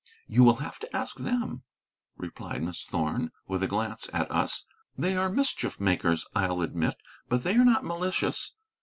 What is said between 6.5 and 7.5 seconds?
admit; but